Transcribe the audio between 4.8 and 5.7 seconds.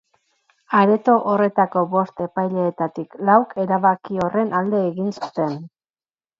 egin zuten.